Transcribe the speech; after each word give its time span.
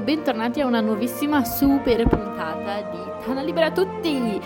e 0.00 0.02
bentornati 0.02 0.62
a 0.62 0.66
una 0.66 0.80
nuovissima 0.80 1.44
super 1.44 2.08
puntata 2.08 2.80
di 2.90 3.22
Tana 3.22 3.42
Libera 3.42 3.70
Tutti. 3.70 4.40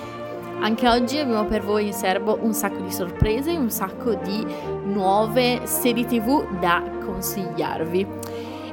Anche 0.60 0.88
oggi 0.88 1.18
abbiamo 1.18 1.44
per 1.44 1.62
voi 1.62 1.86
in 1.86 1.92
serbo 1.92 2.38
un 2.40 2.52
sacco 2.52 2.80
di 2.80 2.90
sorprese 2.90 3.52
un 3.52 3.70
sacco 3.70 4.14
di 4.14 4.44
nuove 4.84 5.60
serie 5.64 6.06
tv 6.06 6.58
da 6.58 6.82
consigliarvi. 7.04 8.06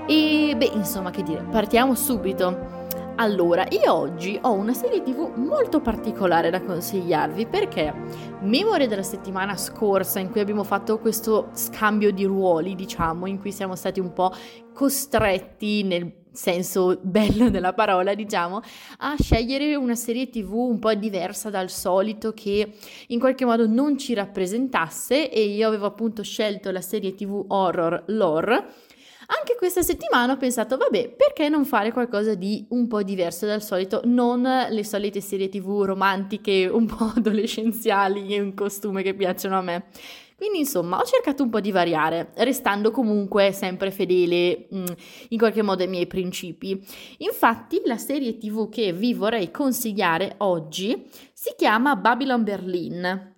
E 0.08 0.56
beh, 0.58 0.72
insomma, 0.74 1.12
che 1.12 1.22
dire, 1.22 1.44
partiamo 1.52 1.94
subito. 1.94 2.80
Allora, 3.18 3.64
io 3.70 3.94
oggi 3.94 4.40
ho 4.42 4.52
una 4.54 4.74
serie 4.74 5.04
tv 5.04 5.34
molto 5.36 5.82
particolare 5.82 6.50
da 6.50 6.62
consigliarvi 6.62 7.46
perché 7.46 7.94
memoria 8.40 8.88
della 8.88 9.04
settimana 9.04 9.56
scorsa 9.56 10.18
in 10.18 10.32
cui 10.32 10.42
abbiamo 10.42 10.64
fatto 10.64 10.98
questo 10.98 11.50
scambio 11.54 12.12
di 12.12 12.24
ruoli, 12.26 12.74
diciamo, 12.74 13.28
in 13.28 13.40
cui 13.40 13.52
siamo 13.52 13.76
stati 13.76 14.00
un 14.00 14.14
po' 14.14 14.34
costretti 14.74 15.84
nel 15.84 16.21
senso 16.32 17.00
bello 17.02 17.50
della 17.50 17.74
parola, 17.74 18.14
diciamo, 18.14 18.62
a 19.00 19.16
scegliere 19.20 19.76
una 19.76 19.96
serie 19.96 20.30
TV 20.30 20.54
un 20.54 20.80
po' 20.80 20.94
diversa 20.94 21.50
dal 21.50 21.70
solito 21.70 22.34
che 22.34 22.74
in 23.08 23.20
qualche 23.20 23.46
modo 23.46 23.68
non 23.68 23.98
ci 23.98 24.14
rappresentasse 24.14 25.30
e 25.30 25.44
io 25.44 25.68
avevo 25.68 25.86
appunto 25.86 26.24
scelto 26.24 26.72
la 26.72 26.82
serie 26.82 27.14
TV 27.14 27.46
horror 27.48 28.04
Lore 28.08 28.90
anche 29.34 29.56
questa 29.58 29.82
settimana 29.82 30.34
ho 30.34 30.38
pensato, 30.38 30.76
vabbè, 30.76 31.16
perché 31.16 31.48
non 31.48 31.64
fare 31.64 31.94
qualcosa 31.94 32.36
di 32.36 32.66
un 32.72 32.88
po' 32.88 33.02
diverso 33.02 33.46
dal 33.46 33.64
solito, 33.64 34.02
non 34.04 34.42
le 34.42 34.84
solite 34.84 35.22
serie 35.22 35.48
tv 35.48 35.84
romantiche 35.86 36.68
un 36.68 36.86
po' 36.86 37.12
adolescenziali 37.16 38.34
in 38.34 38.54
costume 38.54 39.04
che 39.04 39.14
piacciono 39.14 39.58
a 39.58 39.62
me. 39.62 39.86
Quindi 40.42 40.58
insomma 40.58 41.00
ho 41.00 41.06
cercato 41.06 41.44
un 41.44 41.52
po' 41.52 41.60
di 41.60 41.72
variare, 41.72 42.32
restando 42.38 42.90
comunque 42.90 43.52
sempre 43.52 43.92
fedele 43.92 44.66
mh, 44.72 44.80
mm, 44.80 44.86
in 45.30 45.38
qualche 45.38 45.62
modo 45.62 45.84
ai 45.84 45.88
miei 45.88 46.08
principi. 46.08 46.84
Infatti 47.20 47.80
la 47.86 48.00
serie 48.00 48.40
tv 48.40 48.68
che 48.68 48.92
vi 48.92 49.14
vorrei 49.14 49.52
consigliare 49.52 50.34
oggi 50.38 51.08
si 51.32 51.54
chiama 51.56 51.96
Babylon 51.96 52.44
Berlin. 52.44 53.31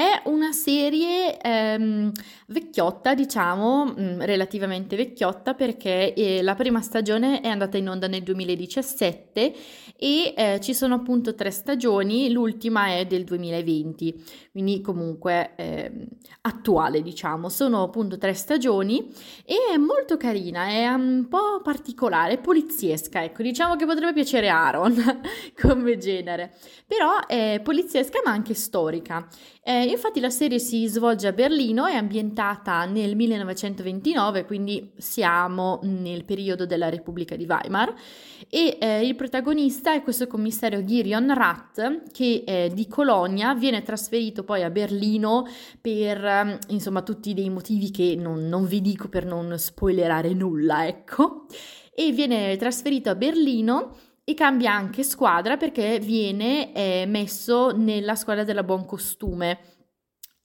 È 0.00 0.22
una 0.30 0.50
serie 0.52 1.38
ehm, 1.38 2.10
vecchiotta, 2.46 3.12
diciamo, 3.12 3.84
mm, 3.84 4.22
relativamente 4.22 4.96
vecchiotta 4.96 5.52
perché 5.52 6.14
eh, 6.14 6.40
la 6.40 6.54
prima 6.54 6.80
stagione 6.80 7.42
è 7.42 7.48
andata 7.48 7.76
in 7.76 7.86
onda 7.86 8.06
nel 8.06 8.22
2017 8.22 9.54
e 9.98 10.32
eh, 10.34 10.58
ci 10.62 10.72
sono 10.72 10.94
appunto 10.94 11.34
tre 11.34 11.50
stagioni, 11.50 12.32
l'ultima 12.32 12.96
è 12.96 13.04
del 13.04 13.24
2020, 13.24 14.24
quindi 14.52 14.80
comunque 14.80 15.52
eh, 15.56 15.92
attuale, 16.40 17.02
diciamo. 17.02 17.50
Sono 17.50 17.82
appunto 17.82 18.16
tre 18.16 18.32
stagioni 18.32 19.06
e 19.44 19.74
è 19.74 19.76
molto 19.76 20.16
carina, 20.16 20.68
è 20.68 20.88
un 20.88 21.26
po' 21.28 21.60
particolare, 21.62 22.38
poliziesca, 22.38 23.22
ecco, 23.22 23.42
diciamo 23.42 23.76
che 23.76 23.84
potrebbe 23.84 24.14
piacere 24.14 24.48
Aaron 24.48 25.20
come 25.60 25.98
genere, 25.98 26.54
però 26.86 27.26
è 27.26 27.60
poliziesca 27.62 28.22
ma 28.24 28.30
anche 28.30 28.54
storica. 28.54 29.28
Eh, 29.62 29.89
infatti 29.90 30.20
la 30.20 30.30
serie 30.30 30.58
si 30.58 30.86
svolge 30.86 31.28
a 31.28 31.32
Berlino, 31.32 31.86
è 31.86 31.94
ambientata 31.94 32.84
nel 32.84 33.16
1929, 33.16 34.44
quindi 34.44 34.92
siamo 34.96 35.80
nel 35.82 36.24
periodo 36.24 36.66
della 36.66 36.88
Repubblica 36.88 37.36
di 37.36 37.46
Weimar 37.48 37.94
e 38.48 38.78
eh, 38.80 39.06
il 39.06 39.14
protagonista 39.14 39.92
è 39.94 40.02
questo 40.02 40.26
commissario 40.26 40.84
Girion 40.84 41.32
Rath 41.34 42.10
che 42.12 42.44
eh, 42.46 42.70
di 42.72 42.88
Colonia 42.88 43.54
viene 43.54 43.82
trasferito 43.82 44.44
poi 44.44 44.62
a 44.62 44.70
Berlino 44.70 45.46
per 45.80 46.24
eh, 46.24 46.58
insomma 46.68 47.02
tutti 47.02 47.34
dei 47.34 47.50
motivi 47.50 47.90
che 47.90 48.16
non, 48.18 48.48
non 48.48 48.66
vi 48.66 48.80
dico 48.80 49.08
per 49.08 49.24
non 49.24 49.58
spoilerare 49.58 50.32
nulla, 50.34 50.86
ecco, 50.86 51.46
e 51.94 52.12
viene 52.12 52.56
trasferito 52.56 53.10
a 53.10 53.14
Berlino 53.14 53.96
e 54.24 54.34
cambia 54.34 54.72
anche 54.72 55.02
squadra 55.02 55.56
perché 55.56 55.98
viene 55.98 56.72
eh, 56.72 57.04
messo 57.06 57.72
nella 57.76 58.14
squadra 58.14 58.44
della 58.44 58.62
buon 58.62 58.84
costume. 58.86 59.79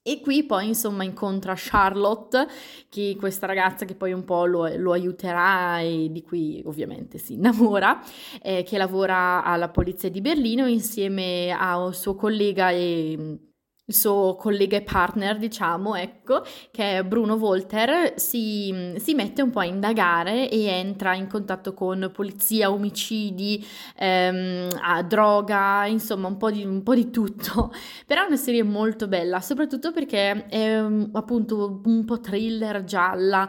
E 0.08 0.20
qui 0.22 0.44
poi 0.44 0.68
insomma 0.68 1.04
incontra 1.04 1.56
Charlotte, 1.58 2.48
che 2.90 3.16
questa 3.18 3.48
ragazza 3.48 3.86
che 3.86 3.96
poi 3.96 4.14
un 4.14 4.24
po' 4.24 4.46
lo, 4.46 4.68
lo 4.78 4.92
aiuterà 4.92 5.80
e 5.80 6.10
di 6.12 6.22
cui 6.22 6.62
ovviamente 6.64 7.18
si 7.18 7.34
innamora, 7.34 8.00
eh, 8.40 8.62
che 8.62 8.78
lavora 8.78 9.44
alla 9.44 9.70
polizia 9.70 10.12
di 10.12 10.22
Berlino 10.22 10.68
insieme 10.68 11.50
a 11.50 11.84
un 11.84 11.92
suo 11.96 12.14
collega 12.14 12.70
e 12.70 13.40
il 13.88 13.94
suo 13.94 14.36
collega 14.36 14.78
e 14.78 14.82
partner, 14.82 15.38
diciamo, 15.38 15.96
ecco, 15.96 16.44
che 16.72 16.98
è 16.98 17.04
Bruno 17.04 17.38
Volter, 17.38 18.14
si, 18.20 18.94
si, 18.98 19.14
mette 19.14 19.44
un 19.44 19.52
po' 19.52 19.60
a 19.60 19.66
indagare 19.66 20.50
e 20.50 20.66
entra 20.66 21.14
in 21.14 21.28
contatto 21.28 21.74
con 21.74 22.10
polizia, 22.12 22.72
omicidi, 22.72 23.64
ehm, 23.96 24.70
droga, 25.08 25.86
insomma 25.86 26.28
un 26.28 26.38
po, 26.38 26.50
di, 26.50 26.64
un 26.64 26.82
po' 26.82 26.96
di 26.96 27.12
tutto. 27.12 27.72
Però 28.08 28.24
è 28.24 28.28
una 28.28 28.38
serie 28.38 28.64
molto 28.64 29.08
bella, 29.08 29.40
soprattutto 29.40 29.92
perché 29.92 30.48
è 30.48 30.84
appunto 31.12 31.82
un 31.86 32.06
po' 32.06 32.20
thriller 32.20 32.84
gialla. 32.86 33.48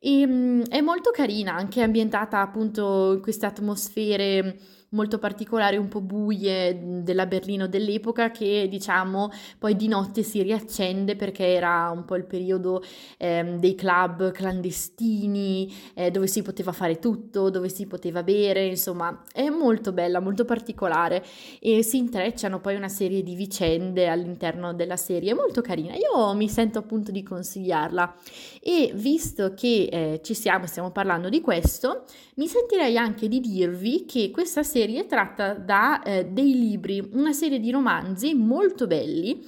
E, 0.00 0.62
è 0.68 0.80
molto 0.80 1.10
carina, 1.12 1.54
anche 1.54 1.82
ambientata 1.82 2.40
appunto 2.40 3.12
in 3.14 3.20
queste 3.20 3.46
atmosfere 3.46 4.58
molto 4.90 5.18
particolari, 5.18 5.76
un 5.76 5.88
po' 5.88 6.00
buie 6.00 7.02
della 7.02 7.26
Berlino 7.26 7.66
dell'epoca 7.66 8.30
che 8.30 8.66
diciamo 8.68 9.30
poi 9.58 9.76
di 9.76 9.88
notte 9.88 10.22
si 10.22 10.42
riaccende 10.42 11.16
perché 11.16 11.46
era 11.46 11.90
un 11.92 12.04
po' 12.04 12.16
il 12.16 12.24
periodo 12.24 12.82
eh, 13.18 13.56
dei 13.58 13.74
club 13.74 14.30
clandestini 14.30 15.72
eh, 15.94 16.10
dove 16.10 16.26
si 16.26 16.42
poteva 16.42 16.72
fare 16.72 16.98
tutto, 16.98 17.50
dove 17.50 17.68
si 17.68 17.86
poteva 17.86 18.22
bere, 18.22 18.64
insomma 18.64 19.22
è 19.32 19.48
molto 19.48 19.92
bella, 19.92 20.20
molto 20.20 20.44
particolare 20.44 21.24
e 21.60 21.82
si 21.82 21.98
intrecciano 21.98 22.60
poi 22.60 22.76
una 22.76 22.88
serie 22.88 23.22
di 23.22 23.34
vicende 23.34 24.08
all'interno 24.08 24.72
della 24.72 24.96
serie, 24.96 25.32
è 25.32 25.34
molto 25.34 25.60
carina, 25.60 25.94
io 25.94 26.32
mi 26.34 26.48
sento 26.48 26.78
appunto 26.78 27.10
di 27.10 27.22
consigliarla 27.22 28.14
e 28.62 28.92
visto 28.94 29.54
che 29.54 29.88
eh, 29.90 30.20
ci 30.22 30.34
siamo, 30.34 30.66
stiamo 30.66 30.90
parlando 30.90 31.28
di 31.28 31.40
questo, 31.40 32.04
mi 32.36 32.46
sentirei 32.46 32.96
anche 32.96 33.28
di 33.28 33.40
dirvi 33.40 34.04
che 34.04 34.30
questa 34.30 34.62
serie 34.62 34.85
serie 34.86 35.06
tratta 35.06 35.54
da 35.54 36.00
eh, 36.02 36.26
dei 36.26 36.52
libri, 36.52 37.04
una 37.12 37.32
serie 37.32 37.58
di 37.58 37.72
romanzi 37.72 38.34
molto 38.34 38.86
belli. 38.86 39.44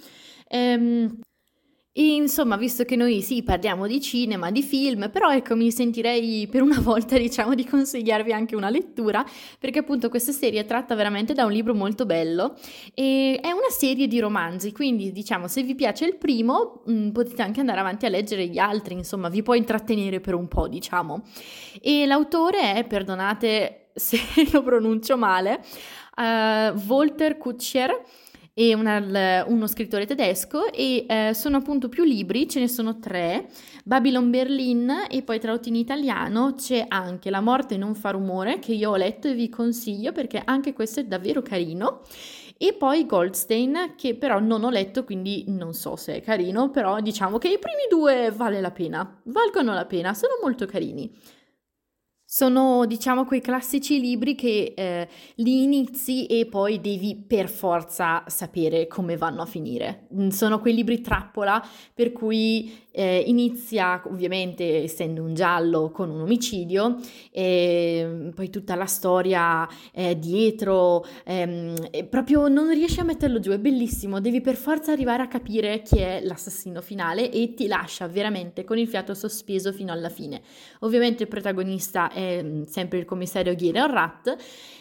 Ehm, 0.48 1.20
insomma, 1.92 2.56
visto 2.56 2.84
che 2.84 2.96
noi 2.96 3.22
sì, 3.22 3.44
parliamo 3.44 3.86
di 3.86 4.00
cinema, 4.00 4.50
di 4.50 4.62
film, 4.64 5.10
però 5.12 5.32
ecco, 5.32 5.54
mi 5.54 5.70
sentirei 5.70 6.48
per 6.48 6.62
una 6.62 6.78
volta, 6.82 7.16
diciamo, 7.16 7.54
di 7.54 7.64
consigliarvi 7.64 8.32
anche 8.32 8.56
una 8.56 8.68
lettura, 8.68 9.24
perché 9.60 9.78
appunto 9.78 10.08
questa 10.08 10.32
serie 10.32 10.64
tratta 10.64 10.96
veramente 10.96 11.34
da 11.34 11.44
un 11.44 11.52
libro 11.52 11.72
molto 11.72 12.04
bello 12.04 12.56
e 12.94 13.38
è 13.40 13.52
una 13.52 13.70
serie 13.70 14.08
di 14.08 14.18
romanzi, 14.18 14.72
quindi 14.72 15.12
diciamo, 15.12 15.46
se 15.46 15.62
vi 15.62 15.76
piace 15.76 16.04
il 16.04 16.16
primo, 16.16 16.82
mh, 16.84 16.92
mm, 16.92 17.08
potete 17.10 17.42
anche 17.42 17.60
andare 17.60 17.78
avanti 17.78 18.06
a 18.06 18.08
leggere 18.08 18.46
gli 18.48 18.58
altri, 18.58 18.94
insomma, 18.94 19.28
vi 19.28 19.44
può 19.44 19.54
intrattenere 19.54 20.18
per 20.18 20.34
un 20.34 20.48
po', 20.48 20.66
diciamo. 20.66 21.22
E 21.80 22.06
l'autore 22.06 22.74
è, 22.74 22.84
perdonate 22.84 23.87
se 23.98 24.18
lo 24.52 24.62
pronuncio 24.62 25.16
male, 25.16 25.60
uh, 26.16 26.78
Walter 26.86 27.36
Kutscher 27.36 28.02
è 28.54 28.72
una, 28.74 29.44
uno 29.46 29.66
scrittore 29.68 30.04
tedesco 30.04 30.72
e 30.72 31.06
uh, 31.08 31.32
sono 31.32 31.58
appunto 31.58 31.88
più 31.88 32.02
libri, 32.02 32.48
ce 32.48 32.58
ne 32.58 32.68
sono 32.68 32.98
tre, 32.98 33.48
Babylon 33.84 34.30
Berlin 34.30 34.92
e 35.08 35.22
poi 35.22 35.38
tradotto 35.38 35.68
in 35.68 35.76
italiano 35.76 36.54
c'è 36.54 36.84
anche 36.88 37.30
La 37.30 37.40
morte 37.40 37.76
non 37.76 37.94
fa 37.94 38.10
rumore 38.10 38.58
che 38.58 38.72
io 38.72 38.90
ho 38.90 38.96
letto 38.96 39.28
e 39.28 39.34
vi 39.34 39.48
consiglio 39.48 40.12
perché 40.12 40.42
anche 40.44 40.72
questo 40.72 41.00
è 41.00 41.04
davvero 41.04 41.40
carino 41.40 42.02
e 42.60 42.72
poi 42.72 43.06
Goldstein 43.06 43.94
che 43.96 44.16
però 44.16 44.40
non 44.40 44.64
ho 44.64 44.70
letto 44.70 45.04
quindi 45.04 45.44
non 45.46 45.72
so 45.72 45.94
se 45.94 46.16
è 46.16 46.20
carino 46.20 46.70
però 46.70 46.98
diciamo 46.98 47.38
che 47.38 47.48
i 47.48 47.58
primi 47.58 47.86
due 47.88 48.32
vale 48.34 48.60
la 48.60 48.72
pena 48.72 49.20
valgono 49.22 49.72
la 49.72 49.86
pena 49.86 50.12
sono 50.12 50.32
molto 50.42 50.66
carini 50.66 51.08
sono, 52.30 52.84
diciamo, 52.84 53.24
quei 53.24 53.40
classici 53.40 53.98
libri 53.98 54.34
che 54.34 54.74
eh, 54.76 55.08
li 55.36 55.62
inizi 55.62 56.26
e 56.26 56.44
poi 56.44 56.78
devi 56.78 57.16
per 57.26 57.48
forza 57.48 58.22
sapere 58.26 58.86
come 58.86 59.16
vanno 59.16 59.40
a 59.40 59.46
finire. 59.46 60.08
Mm, 60.14 60.28
sono 60.28 60.60
quei 60.60 60.74
libri 60.74 61.00
trappola 61.00 61.66
per 61.94 62.12
cui 62.12 62.86
eh, 62.98 63.22
inizia 63.26 64.02
ovviamente 64.06 64.82
essendo 64.82 65.22
un 65.22 65.32
giallo 65.32 65.90
con 65.92 66.10
un 66.10 66.22
omicidio 66.22 66.96
e 67.30 68.32
poi 68.34 68.50
tutta 68.50 68.74
la 68.74 68.86
storia 68.86 69.68
eh, 69.92 70.18
dietro 70.18 71.06
ehm, 71.24 71.74
proprio 72.10 72.48
non 72.48 72.70
riesci 72.70 72.98
a 72.98 73.04
metterlo 73.04 73.38
giù 73.38 73.52
è 73.52 73.58
bellissimo 73.60 74.20
devi 74.20 74.40
per 74.40 74.56
forza 74.56 74.90
arrivare 74.90 75.22
a 75.22 75.28
capire 75.28 75.82
chi 75.82 75.98
è 75.98 76.20
l'assassino 76.24 76.80
finale 76.80 77.30
e 77.30 77.54
ti 77.54 77.68
lascia 77.68 78.08
veramente 78.08 78.64
con 78.64 78.78
il 78.78 78.88
fiato 78.88 79.14
sospeso 79.14 79.72
fino 79.72 79.92
alla 79.92 80.08
fine 80.08 80.40
ovviamente 80.80 81.22
il 81.22 81.28
protagonista 81.28 82.10
è 82.10 82.17
mm, 82.20 82.62
sempre 82.64 82.98
il 82.98 83.04
commissario 83.04 83.54
Gideon 83.54 83.90
Rat 83.90 84.36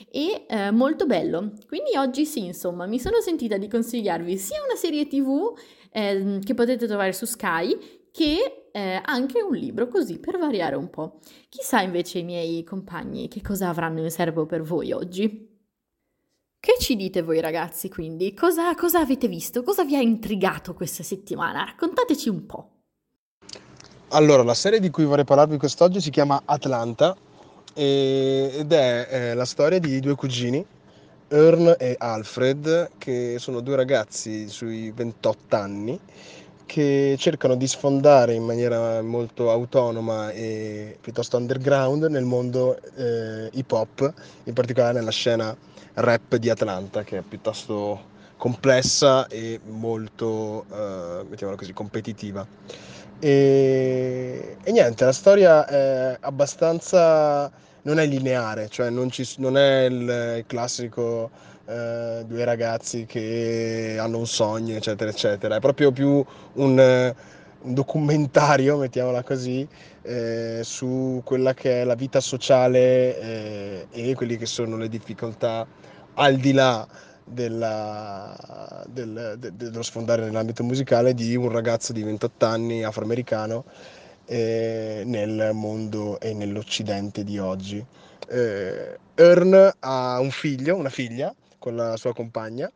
e 0.10 0.45
eh, 0.48 0.72
molto 0.72 1.06
bello 1.06 1.54
quindi 1.68 1.95
oggi 1.98 2.25
sì 2.25 2.45
insomma 2.45 2.86
mi 2.86 3.00
sono 3.00 3.19
sentita 3.19 3.57
di 3.57 3.68
consigliarvi 3.68 4.38
sia 4.38 4.63
una 4.63 4.75
serie 4.75 5.07
tv 5.07 5.54
eh, 5.92 6.39
che 6.44 6.54
potete 6.54 6.88
trovare 6.88 7.13
su 7.13 7.25
Sky 7.25 7.98
che 8.12 8.69
eh, 8.72 9.01
anche 9.04 9.42
un 9.42 9.56
libro, 9.56 9.88
così 9.88 10.19
per 10.19 10.38
variare 10.38 10.75
un 10.75 10.89
po'. 10.89 11.19
Chissà 11.50 11.81
invece 11.81 12.19
i 12.19 12.24
miei 12.24 12.63
compagni 12.63 13.28
che 13.28 13.42
cosa 13.42 13.69
avranno 13.69 14.01
in 14.01 14.12
serbo 14.12 14.45
per 14.45 14.62
voi 14.62 14.92
oggi. 14.92 15.56
Che 16.60 16.75
ci 16.80 16.95
dite 16.95 17.22
voi 17.22 17.39
ragazzi 17.39 17.89
quindi? 17.89 18.34
Cosa, 18.34 18.74
cosa 18.75 19.00
avete 19.00 19.28
visto? 19.28 19.63
Cosa 19.63 19.84
vi 19.84 19.95
ha 19.95 20.00
intrigato 20.00 20.74
questa 20.74 21.04
settimana? 21.04 21.63
Raccontateci 21.66 22.30
un 22.30 22.45
po'. 22.45 22.72
Allora, 24.10 24.44
la 24.44 24.54
serie 24.54 24.80
di 24.80 24.89
cui 24.89 25.06
vorrei 25.06 25.25
parlarvi 25.25 25.57
quest'oggi 25.57 26.00
si 26.00 26.10
chiama 26.10 26.42
Atlanta 26.45 27.16
ed 27.77 28.71
è 28.71 29.07
eh, 29.09 29.33
la 29.35 29.45
storia 29.45 29.77
di 29.77 30.00
due 30.00 30.15
cugini, 30.15 30.65
Earn 31.27 31.75
e 31.77 31.95
Alfred, 31.97 32.89
che 32.97 33.35
sono 33.38 33.59
due 33.59 33.75
ragazzi 33.75 34.50
sui 34.50 34.91
28 34.91 35.56
anni 35.56 36.00
che 36.65 37.15
cercano 37.18 37.56
di 37.56 37.65
sfondare 37.65 38.33
in 38.33 38.44
maniera 38.44 39.01
molto 39.01 39.51
autonoma 39.51 40.31
e 40.31 40.97
piuttosto 41.00 41.38
underground 41.38 42.03
nel 42.06 42.25
mondo 42.25 42.77
eh, 42.95 43.50
hip 43.53 43.71
hop, 43.71 44.13
in 44.44 44.53
particolare 44.53 44.94
nella 44.95 45.12
scena 45.12 45.56
rap 45.94 46.35
di 46.35 46.50
Atlanta, 46.50 47.03
che 47.03 47.19
è 47.19 47.21
piuttosto 47.21 48.15
complessa 48.38 49.27
e 49.27 49.59
molto, 49.65 50.65
eh, 50.71 51.25
mettiamola 51.29 51.57
così, 51.57 51.74
competitiva. 51.74 52.45
E, 53.19 54.58
e, 54.64 54.72
niente, 54.72 55.06
la 55.06 55.12
storia 55.12 55.66
è 55.66 56.18
abbastanza, 56.19 57.52
non 57.84 58.00
è 58.00 58.06
lineare, 58.06 58.69
cioè 58.69 58.90
non, 58.90 59.10
ci, 59.10 59.28
non 59.38 59.58
è 59.58 59.86
il, 59.86 60.44
classico 60.46 61.31
eh, 61.66 62.24
due 62.28 62.46
ragazzi 62.46 63.06
che 63.06 63.98
hanno 64.00 64.19
un 64.19 64.28
sogno, 64.28 64.75
eccetera, 64.75 65.10
eccetera. 65.10 65.56
È 65.56 65.60
proprio 65.60 65.92
più 65.92 66.24
un, 66.54 67.14
un 67.62 67.74
documentario, 67.74 68.78
mettiamola 68.78 69.24
così, 69.24 69.68
eh, 70.04 70.60
su 70.63 71.22
quella 71.25 71.54
che 71.56 71.81
è 71.81 71.84
la 71.84 71.96
vita 71.96 72.20
sociale 72.20 73.20
eh, 73.20 73.88
e 73.92 74.13
quelle 74.13 74.38
che 74.38 74.46
sono 74.46 74.78
le 74.78 74.90
difficoltà 74.90 75.66
al 76.13 76.36
di 76.38 76.54
là 76.54 76.88
della, 77.27 78.83
del, 78.88 79.35
de, 79.38 79.56
dello 79.56 79.83
sfondare 79.83 80.24
nell'ambito 80.24 80.63
musicale 80.63 81.13
di 81.13 81.35
un 81.35 81.50
ragazzo 81.50 81.94
di 81.94 82.01
28 82.03 82.45
anni 82.45 82.83
afroamericano 82.83 83.65
eh, 84.25 85.03
nel 85.06 85.51
mondo 85.53 86.19
e 86.19 86.33
nell'Occidente 86.33 87.24
di 87.24 87.38
oggi. 87.38 87.83
Eh, 88.29 88.97
Earn 89.15 89.71
ha 89.79 90.19
un 90.19 90.31
figlio, 90.31 90.75
una 90.75 90.89
figlia, 90.89 91.33
con 91.57 91.75
la 91.75 91.97
sua 91.97 92.13
compagna, 92.13 92.71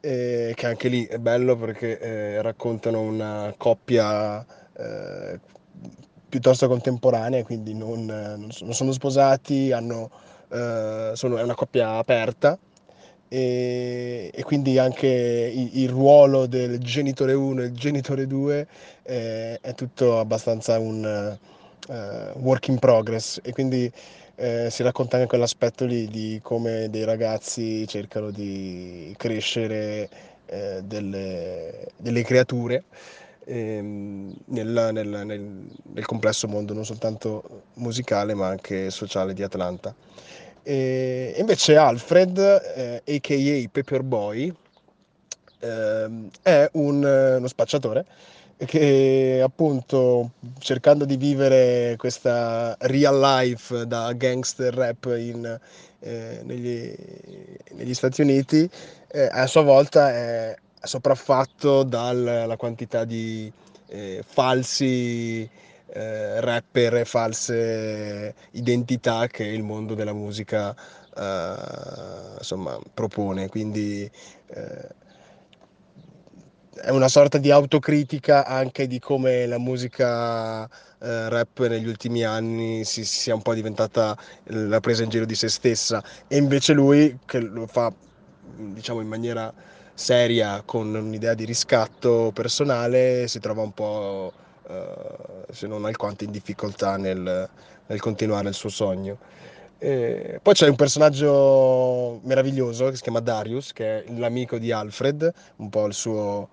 eh, 0.00 0.52
che 0.54 0.66
anche 0.66 0.88
lì 0.88 1.04
è 1.06 1.18
bello 1.18 1.56
perché 1.56 1.98
eh, 1.98 2.42
raccontano 2.42 3.00
una 3.00 3.54
coppia 3.56 4.44
eh, 4.76 5.38
piuttosto 6.28 6.68
contemporanea, 6.68 7.42
quindi 7.42 7.74
non, 7.74 8.04
non 8.06 8.72
sono 8.72 8.92
sposati, 8.92 9.72
hanno, 9.72 10.10
eh, 10.48 11.10
sono, 11.14 11.38
è 11.38 11.42
una 11.42 11.54
coppia 11.54 11.96
aperta 11.96 12.58
e, 13.32 14.28
e 14.34 14.42
quindi 14.42 14.76
anche 14.76 15.06
il, 15.06 15.82
il, 15.82 15.88
ruolo 15.88 16.46
del 16.46 16.80
genitore 16.80 17.32
1 17.32 17.62
e 17.62 17.64
il 17.66 17.72
genitore 17.72 18.26
2 18.26 18.66
eh, 19.04 19.60
è 19.60 19.74
tutto 19.74 20.18
abbastanza 20.18 20.80
un 20.80 21.38
uh, 21.86 22.38
work 22.40 22.66
in 22.66 22.80
progress 22.80 23.38
e 23.40 23.52
quindi 23.52 23.90
eh, 24.34 24.66
si 24.68 24.82
racconta 24.82 25.16
anche 25.16 25.28
quell'aspetto 25.28 25.84
lì 25.84 26.08
di 26.08 26.40
come 26.42 26.90
dei 26.90 27.04
ragazzi 27.04 27.86
cercano 27.86 28.30
di 28.30 29.14
crescere 29.16 30.08
eh, 30.46 30.80
delle, 30.82 31.86
delle, 31.98 32.24
creature 32.24 32.82
ehm, 33.44 34.34
nel, 34.46 34.90
nel, 34.92 35.06
nel, 35.06 35.66
nel, 35.92 36.04
complesso 36.04 36.48
mondo 36.48 36.74
non 36.74 36.84
soltanto 36.84 37.64
musicale 37.74 38.34
ma 38.34 38.48
anche 38.48 38.90
sociale 38.90 39.34
di 39.34 39.44
Atlanta. 39.44 39.94
E 40.62 41.34
invece 41.38 41.76
Alfred, 41.76 42.38
eh, 42.38 43.02
a.k.a. 43.16 43.68
Paperboy, 43.70 44.54
eh, 45.60 46.08
è 46.42 46.68
un, 46.72 47.04
uno 47.38 47.48
spacciatore 47.48 48.04
che 48.66 49.40
appunto 49.42 50.32
cercando 50.58 51.06
di 51.06 51.16
vivere 51.16 51.94
questa 51.96 52.76
real 52.80 53.18
life 53.18 53.86
da 53.86 54.12
gangster 54.12 54.74
rap 54.74 55.06
in, 55.16 55.58
eh, 56.00 56.40
negli, 56.44 56.94
negli, 57.72 57.94
Stati 57.94 58.20
Uniti, 58.20 58.68
eh, 59.08 59.28
a 59.30 59.46
sua 59.46 59.62
volta 59.62 60.10
è 60.10 60.54
sopraffatto 60.82 61.84
dalla 61.84 62.56
quantità 62.56 63.04
di 63.04 63.50
eh, 63.88 64.22
falsi 64.26 65.48
eh, 65.92 66.40
rapper 66.40 66.96
e 66.96 67.04
false 67.04 68.34
identità 68.52 69.26
che 69.26 69.44
il 69.44 69.62
mondo 69.62 69.94
della 69.94 70.12
musica 70.12 70.74
eh, 71.16 71.54
insomma, 72.38 72.78
propone. 72.94 73.48
Quindi 73.48 74.10
eh, 74.48 74.88
è 76.82 76.90
una 76.90 77.08
sorta 77.08 77.38
di 77.38 77.50
autocritica 77.50 78.46
anche 78.46 78.86
di 78.86 78.98
come 78.98 79.46
la 79.46 79.58
musica 79.58 80.64
eh, 80.64 81.28
rap 81.28 81.66
negli 81.66 81.86
ultimi 81.86 82.24
anni 82.24 82.84
si 82.84 83.04
sia 83.04 83.34
un 83.34 83.42
po' 83.42 83.54
diventata 83.54 84.16
la 84.44 84.80
presa 84.80 85.02
in 85.02 85.10
giro 85.10 85.24
di 85.26 85.34
se 85.34 85.48
stessa 85.48 86.02
e 86.26 86.36
invece 86.36 86.72
lui 86.72 87.18
che 87.26 87.40
lo 87.40 87.66
fa 87.66 87.92
diciamo 88.56 89.00
in 89.00 89.08
maniera 89.08 89.52
seria 89.94 90.62
con 90.64 90.94
un'idea 90.94 91.34
di 91.34 91.44
riscatto 91.44 92.30
personale 92.32 93.28
si 93.28 93.40
trova 93.40 93.62
un 93.62 93.72
po' 93.72 94.32
se 95.50 95.66
non 95.66 95.84
alquanto 95.84 96.24
in 96.24 96.30
difficoltà 96.30 96.96
nel, 96.96 97.48
nel 97.86 98.00
continuare 98.00 98.48
il 98.48 98.54
suo 98.54 98.68
sogno. 98.68 99.18
E 99.78 100.38
poi 100.42 100.52
c'è 100.52 100.68
un 100.68 100.76
personaggio 100.76 102.20
meraviglioso 102.24 102.90
che 102.90 102.96
si 102.96 103.02
chiama 103.02 103.20
Darius, 103.20 103.72
che 103.72 104.04
è 104.04 104.12
l'amico 104.12 104.58
di 104.58 104.72
Alfred, 104.72 105.32
un 105.56 105.70
po' 105.70 105.86
il 105.86 105.94
suo 105.94 106.48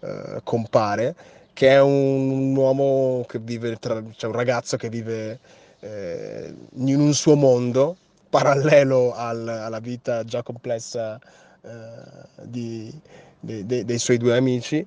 uh, 0.00 0.40
compare, 0.42 1.14
che 1.52 1.68
è 1.68 1.80
un, 1.80 2.30
un, 2.30 2.56
uomo 2.56 3.24
che 3.28 3.38
vive, 3.38 3.76
tra, 3.76 4.02
cioè 4.16 4.30
un 4.30 4.36
ragazzo 4.36 4.76
che 4.76 4.88
vive 4.88 5.38
eh, 5.80 6.54
in 6.74 7.00
un 7.00 7.12
suo 7.14 7.36
mondo 7.36 7.96
parallelo 8.28 9.12
al, 9.14 9.46
alla 9.46 9.78
vita 9.78 10.24
già 10.24 10.42
complessa 10.42 11.20
eh, 11.60 12.42
di, 12.42 12.92
de, 13.38 13.64
de, 13.66 13.84
dei 13.84 13.98
suoi 13.98 14.16
due 14.16 14.36
amici 14.36 14.84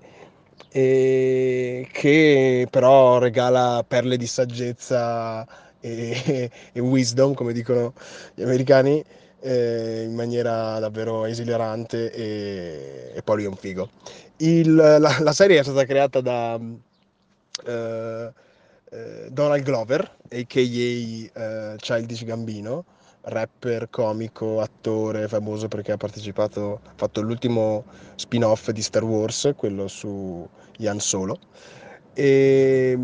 e 0.72 1.88
che 1.92 2.68
però 2.70 3.18
regala 3.18 3.84
perle 3.88 4.18
di 4.18 4.28
saggezza 4.28 5.48
e, 5.80 6.50
e 6.74 6.80
wisdom, 6.80 7.34
come 7.34 7.54
dicono 7.54 7.94
gli 8.34 8.42
americani, 8.42 9.04
eh, 9.42 10.04
in 10.04 10.16
maniera 10.16 10.80
davvero 10.80 11.26
esilerante 11.26 12.12
e, 12.12 13.12
e, 13.14 13.22
poi 13.22 13.44
è 13.44 13.48
un 13.48 13.56
figo. 13.56 13.90
Il, 14.38 14.74
la, 14.74 14.98
la, 14.98 15.34
serie 15.34 15.60
è 15.60 15.64
stata 15.64 15.86
creata 15.86 16.20
da 16.20 16.60
eh, 17.66 18.34
eh, 18.90 19.28
Donald 19.30 19.64
Glover, 19.64 20.02
a.k.a. 20.32 20.60
Eh, 20.60 21.76
Childish 21.78 22.26
Gambino, 22.26 22.86
rapper, 23.26 23.90
comico, 23.90 24.62
attore, 24.62 25.28
famoso 25.28 25.68
perché 25.68 25.92
ha 25.94 25.98
partecipato, 25.98 26.82
ha 26.84 26.94
fatto 26.96 27.22
l'ultimo 27.22 27.86
spin-off 28.16 28.70
di 28.70 28.82
Star 28.82 29.04
Wars, 29.04 29.52
quello 29.56 29.88
su 29.88 30.48
Ian 30.78 31.00
Solo. 31.00 31.40
E, 32.14 32.98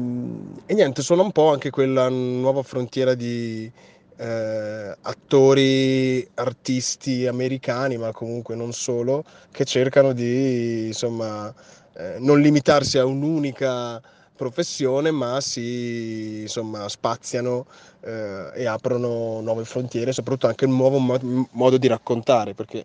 e 0.66 0.74
niente, 0.74 1.01
sono 1.01 1.24
un 1.24 1.32
po' 1.32 1.51
anche 1.51 1.70
quella 1.70 2.08
nuova 2.10 2.63
frontiera 2.63 3.13
di 3.13 3.72
eh, 4.18 4.96
attori, 5.01 6.28
artisti 6.36 7.25
americani, 7.28 7.98
ma 7.98 8.12
comunque 8.12 8.56
non 8.56 8.72
solo, 8.72 9.24
che 9.51 9.66
cercano 9.66 10.13
di 10.13 10.88
insomma 10.88 11.54
eh, 11.96 12.18
non 12.20 12.40
limitarsi 12.40 12.98
a 12.98 13.06
un'unica 13.06 14.01
professione, 14.41 15.12
ma 15.12 15.39
si 15.39 16.39
insomma, 16.41 16.89
spaziano 16.89 17.67
eh, 18.00 18.50
e 18.55 18.65
aprono 18.65 19.39
nuove 19.39 19.65
frontiere, 19.65 20.13
soprattutto 20.13 20.48
anche 20.48 20.65
un 20.65 20.75
nuovo 20.75 20.98
mo- 20.98 21.48
modo 21.51 21.77
di 21.77 21.88
raccontare, 21.88 22.55
perché 22.55 22.83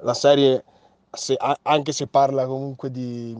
la 0.00 0.12
serie, 0.12 0.62
se, 1.10 1.38
anche 1.62 1.92
se 1.92 2.06
parla 2.06 2.44
comunque 2.44 2.90
di, 2.90 3.34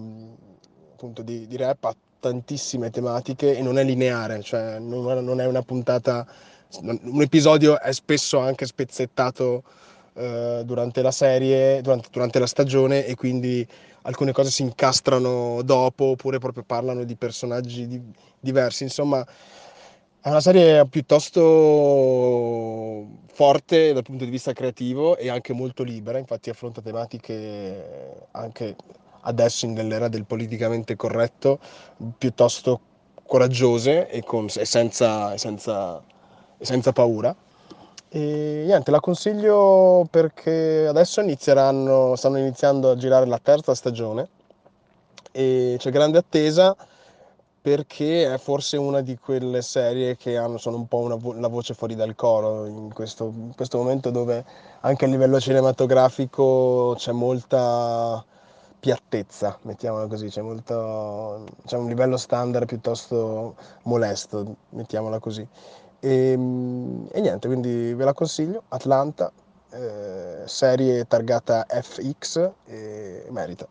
appunto, 0.95 1.21
di, 1.21 1.47
di, 1.47 1.57
rap, 1.59 1.85
ha 1.85 1.95
tantissime 2.19 2.89
tematiche 2.89 3.55
e 3.55 3.61
non 3.61 3.79
è 3.79 3.85
lineare, 3.85 4.41
cioè 4.41 4.79
non, 4.79 5.23
non 5.23 5.39
è 5.39 5.47
una 5.47 5.61
puntata, 5.61 6.27
un 6.81 7.21
episodio 7.21 7.79
è 7.79 7.93
spesso 7.93 8.39
anche 8.39 8.65
spezzettato 8.65 9.65
eh, 10.21 10.63
durante 10.65 11.01
la 11.03 11.11
serie, 11.11 11.81
durante, 11.81 12.09
durante 12.11 12.39
la 12.39 12.47
stagione 12.47 13.07
e 13.07 13.15
quindi 13.15 13.67
alcune 14.03 14.33
cose 14.33 14.51
si 14.51 14.63
incastrano 14.63 15.63
dopo 15.63 16.05
oppure 16.05 16.39
proprio 16.39 16.63
parlano 16.65 17.05
di 17.05 17.17
personaggi 17.17 17.87
di, 17.87 18.01
diversi. 18.39 18.83
Insomma, 18.83 19.27
è 20.23 20.29
una 20.29 20.41
serie 20.43 20.87
piuttosto 20.87 21.41
forte 23.33 23.95
dal 23.95 24.03
punto 24.03 24.25
di 24.25 24.31
vista 24.31 24.53
creativo 24.53 25.17
e 25.17 25.31
anche 25.31 25.55
molto 25.55 25.83
libera, 25.83 26.19
infatti 26.19 26.51
affronta 26.51 26.83
tematiche 26.83 28.27
anche 28.33 28.77
adesso 29.23 29.67
nell'era 29.67 30.09
del 30.09 30.27
politicamente 30.27 30.97
corretto 30.97 31.59
piuttosto 32.19 32.81
coraggiose 33.27 34.11
e, 34.11 34.23
con, 34.23 34.47
e, 34.55 34.65
senza, 34.65 35.37
senza, 35.39 36.03
senza 36.61 36.93
paura. 36.93 37.35
E 38.13 38.65
niente, 38.67 38.91
la 38.91 38.99
consiglio 38.99 40.05
perché 40.11 40.87
adesso 40.89 41.21
inizieranno, 41.21 42.17
stanno 42.17 42.39
iniziando 42.39 42.91
a 42.91 42.97
girare 42.97 43.25
la 43.27 43.39
terza 43.39 43.73
stagione 43.75 44.29
e 45.31 45.77
c'è 45.79 45.91
grande 45.91 46.19
attesa 46.19 46.77
perché 47.63 48.33
è 48.33 48.39
forse 48.39 48.77
una 48.79 49.01
di 49.01 49.17
quelle 49.17 49.63
serie 49.63 50.17
che 50.17 50.37
hanno, 50.37 50.59
sono 50.59 50.77
un 50.77 50.89
po' 50.89 50.99
una 50.99 51.15
vo- 51.15 51.35
la 51.35 51.47
voce 51.49 51.75
fuori 51.75 51.95
dal 51.95 52.17
coro 52.17 52.67
in 52.67 52.93
questo, 52.93 53.27
in 53.27 53.55
questo 53.55 53.79
momento 53.79 54.11
dove 54.11 54.45
anche 54.81 55.05
a 55.05 55.09
livello 55.09 55.39
cinematografico 55.39 56.95
c'è 56.97 57.13
molta 57.13 58.25
piattezza, 58.81 59.57
mettiamola 59.63 60.07
così, 60.09 60.29
c'è, 60.29 60.41
molto, 60.41 61.45
c'è 61.67 61.77
un 61.77 61.87
livello 61.87 62.17
standard 62.17 62.67
piuttosto 62.67 63.55
molesto, 63.85 64.57
mettiamola 64.71 65.19
così. 65.21 65.47
E, 66.01 66.33
e 66.33 67.21
niente, 67.21 67.47
quindi 67.47 67.93
ve 67.95 68.05
la 68.05 68.13
consiglio, 68.15 68.63
Atlanta, 68.69 69.31
eh, 69.71 70.43
serie 70.47 71.05
targata 71.07 71.67
FX 71.69 72.51
e 72.67 73.27
merita. 73.31 73.67